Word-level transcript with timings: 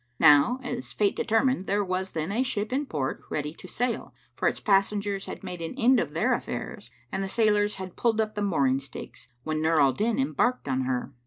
Now 0.19 0.59
as 0.63 0.93
Fate 0.93 1.15
determined 1.15 1.67
there 1.67 1.85
was 1.85 2.13
then 2.13 2.31
a 2.31 2.41
ship 2.41 2.73
in 2.73 2.87
port 2.87 3.21
ready 3.29 3.53
to 3.53 3.67
sail, 3.67 4.15
for 4.33 4.47
its 4.47 4.59
passengers 4.59 5.25
had 5.25 5.43
made 5.43 5.61
an 5.61 5.77
end 5.77 5.99
of 5.99 6.15
their 6.15 6.33
affairs[FN#550] 6.33 6.89
and 7.11 7.23
the 7.23 7.29
sailors 7.29 7.75
had 7.75 7.95
pulled 7.97 8.19
up 8.19 8.33
the 8.33 8.41
mooring 8.41 8.79
stakes, 8.79 9.27
when 9.43 9.61
Nur 9.61 9.79
al 9.79 9.93
Din 9.93 10.17
embarked 10.17 10.67
in 10.67 10.85
her. 10.85 11.13